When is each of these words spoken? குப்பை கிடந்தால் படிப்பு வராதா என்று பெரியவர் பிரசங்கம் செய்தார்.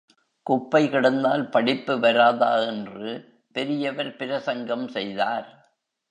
குப்பை 0.45 0.89
கிடந்தால் 0.89 1.49
படிப்பு 1.49 1.99
வராதா 1.99 2.57
என்று 2.57 3.11
பெரியவர் 3.51 4.15
பிரசங்கம் 4.15 4.87
செய்தார். 4.87 5.71